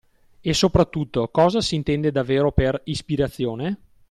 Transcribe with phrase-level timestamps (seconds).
[0.41, 3.79] E soprattutto, cosa s’intende davvero per ispirazione?